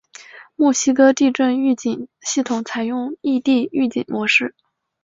[0.55, 4.55] 墨西哥地震预警系统采用异地预警模式。